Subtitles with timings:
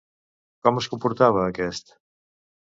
[0.67, 1.95] Com es comportava aquest?